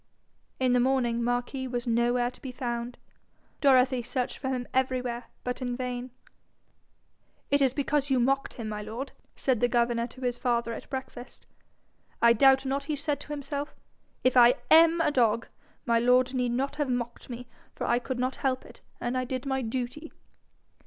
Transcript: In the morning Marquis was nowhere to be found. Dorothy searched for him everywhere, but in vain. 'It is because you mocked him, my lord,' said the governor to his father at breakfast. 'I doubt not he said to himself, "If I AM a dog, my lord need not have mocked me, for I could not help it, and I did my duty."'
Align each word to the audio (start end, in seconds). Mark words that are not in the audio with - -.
In 0.59 0.73
the 0.73 0.79
morning 0.79 1.23
Marquis 1.23 1.67
was 1.67 1.85
nowhere 1.85 2.31
to 2.31 2.41
be 2.41 2.51
found. 2.51 2.97
Dorothy 3.59 4.01
searched 4.01 4.39
for 4.39 4.49
him 4.49 4.67
everywhere, 4.73 5.25
but 5.43 5.61
in 5.61 5.77
vain. 5.77 6.09
'It 7.51 7.61
is 7.61 7.71
because 7.71 8.09
you 8.09 8.19
mocked 8.19 8.55
him, 8.55 8.67
my 8.67 8.81
lord,' 8.81 9.11
said 9.35 9.59
the 9.59 9.67
governor 9.67 10.07
to 10.07 10.21
his 10.21 10.39
father 10.39 10.73
at 10.73 10.89
breakfast. 10.89 11.45
'I 12.19 12.33
doubt 12.33 12.65
not 12.65 12.85
he 12.85 12.95
said 12.95 13.19
to 13.19 13.27
himself, 13.27 13.75
"If 14.23 14.35
I 14.35 14.55
AM 14.71 15.01
a 15.01 15.11
dog, 15.11 15.47
my 15.85 15.99
lord 15.99 16.33
need 16.33 16.53
not 16.53 16.77
have 16.77 16.89
mocked 16.89 17.29
me, 17.29 17.45
for 17.75 17.85
I 17.85 17.99
could 17.99 18.17
not 18.17 18.37
help 18.37 18.65
it, 18.65 18.81
and 18.99 19.15
I 19.15 19.23
did 19.23 19.45
my 19.45 19.61
duty."' 19.61 20.11